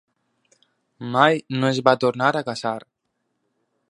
Mai 1.15 1.37
no 1.59 1.69
es 1.75 1.83
va 1.89 1.95
tornar 2.05 2.33
a 2.39 2.43
casar. 2.51 2.75